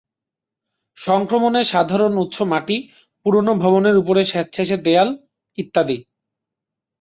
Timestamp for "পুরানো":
3.25-3.53